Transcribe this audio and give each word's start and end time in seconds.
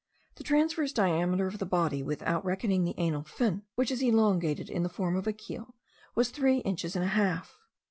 The 0.37 0.43
transverse 0.43 0.93
diameter 0.93 1.45
of 1.45 1.59
the 1.59 1.65
body, 1.67 2.01
without 2.01 2.43
reckoning 2.43 2.83
the 2.85 2.95
anal 2.97 3.21
fin, 3.23 3.61
which 3.75 3.91
is 3.91 4.01
elongated 4.01 4.67
in 4.67 4.81
the 4.81 4.89
form 4.89 5.15
of 5.15 5.27
a 5.27 5.31
keel, 5.33 5.75
was 6.15 6.31
three 6.31 6.57
inches 6.61 6.95
and 6.95 7.05
a 7.05 7.09
half. 7.09 7.55